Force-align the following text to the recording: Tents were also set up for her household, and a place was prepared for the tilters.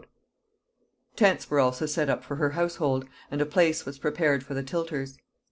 Tents 1.15 1.47
were 1.47 1.59
also 1.59 1.85
set 1.85 2.09
up 2.09 2.23
for 2.23 2.37
her 2.37 2.49
household, 2.57 3.07
and 3.29 3.39
a 3.39 3.45
place 3.45 3.85
was 3.85 3.99
prepared 3.99 4.43
for 4.43 4.55
the 4.55 4.63
tilters. 4.63 5.19